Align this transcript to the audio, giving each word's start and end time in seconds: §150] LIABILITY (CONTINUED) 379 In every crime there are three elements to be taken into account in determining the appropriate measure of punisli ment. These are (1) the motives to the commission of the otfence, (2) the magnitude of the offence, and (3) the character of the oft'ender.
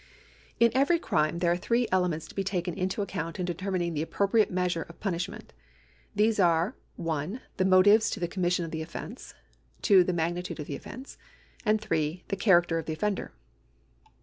§150] 0.59 0.61
LIABILITY 0.61 0.61
(CONTINUED) 0.61 0.71
379 0.71 0.71
In 0.73 0.81
every 0.81 0.99
crime 0.99 1.37
there 1.39 1.51
are 1.51 1.57
three 1.57 1.87
elements 1.91 2.27
to 2.27 2.33
be 2.33 2.43
taken 2.43 2.73
into 2.73 3.01
account 3.03 3.39
in 3.39 3.45
determining 3.45 3.93
the 3.93 4.01
appropriate 4.01 4.49
measure 4.49 4.81
of 4.81 4.99
punisli 4.99 5.29
ment. 5.29 5.53
These 6.15 6.39
are 6.39 6.75
(1) 6.95 7.39
the 7.57 7.65
motives 7.65 8.09
to 8.09 8.19
the 8.19 8.27
commission 8.27 8.65
of 8.65 8.71
the 8.71 8.81
otfence, 8.83 9.35
(2) 9.83 10.03
the 10.03 10.11
magnitude 10.11 10.59
of 10.59 10.65
the 10.65 10.75
offence, 10.75 11.19
and 11.63 11.79
(3) 11.79 12.23
the 12.29 12.35
character 12.35 12.79
of 12.79 12.87
the 12.87 12.95
oft'ender. 12.95 13.29